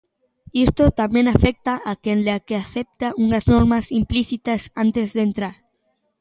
Isto 0.65 0.83
tamén 0.99 1.25
afecta 1.35 1.73
a 1.91 1.93
quen 2.03 2.17
le, 2.27 2.35
que 2.47 2.55
acepta 2.63 3.07
unhas 3.25 3.45
normas 3.53 3.85
implícitas 4.01 4.61
antes 4.83 5.07
de 5.15 5.21
entrar. 5.27 5.55